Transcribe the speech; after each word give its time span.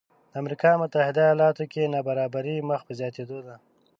د 0.31 0.33
امریکا 0.41 0.71
متحده 0.81 1.21
ایالاتو 1.27 1.63
کې 1.71 1.91
نابرابري 1.93 2.55
مخ 2.69 2.81
په 2.87 2.93
زیاتېدو 2.99 3.39
ده 3.47 3.55